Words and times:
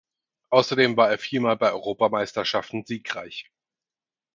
Außerdem 0.49 0.97
war 0.97 1.11
er 1.11 1.19
viermal 1.19 1.57
bei 1.57 1.71
Europameisterschaften 1.73 2.85
siegreich. 2.87 3.51